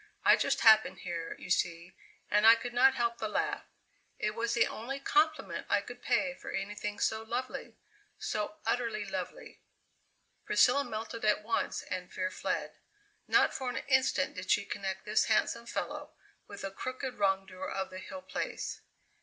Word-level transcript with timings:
I 0.25 0.35
just 0.35 0.61
happened 0.61 1.01
here, 1.01 1.35
you 1.37 1.51
see, 1.51 1.95
and 2.31 2.47
I 2.47 2.55
could 2.55 2.73
not 2.73 2.95
help 2.95 3.19
the 3.19 3.27
laugh; 3.27 3.65
it 4.17 4.33
was 4.33 4.55
the 4.55 4.65
only 4.65 4.99
compliment 4.99 5.67
I 5.69 5.81
could 5.81 6.01
pay 6.01 6.33
for 6.33 6.49
anything 6.51 6.97
so 6.97 7.21
lovely 7.21 7.75
so 8.17 8.55
utterly 8.65 9.05
lovely." 9.05 9.61
Priscilla 10.43 10.83
melted 10.83 11.23
at 11.23 11.43
once 11.43 11.83
and 11.83 12.11
fear 12.11 12.31
fled. 12.31 12.73
Not 13.27 13.53
for 13.53 13.69
an 13.69 13.77
instant 13.87 14.33
did 14.33 14.49
she 14.49 14.65
connect 14.65 15.05
this 15.05 15.25
handsome 15.25 15.67
fellow 15.67 16.13
with 16.47 16.61
the 16.63 16.71
crooked 16.71 17.19
wrongdoer 17.19 17.69
of 17.69 17.91
the 17.91 17.99
Hill 17.99 18.23
Place. 18.23 18.81